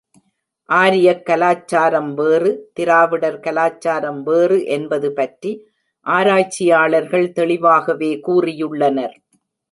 ஆரியக் 0.69 1.25
கலாச்சாரம் 1.25 2.13
வேறு, 2.13 2.69
திராவிடர் 2.73 3.39
கலாச்சாரம் 3.39 4.23
வேறு 4.23 4.65
என்பது 4.67 5.13
பற்றி 5.13 5.51
ஆராய்ச்சியாளர்கள் 6.05 7.31
தெளிவாகவே 7.31 8.11
கூறியுள்ளனர். 8.27 9.15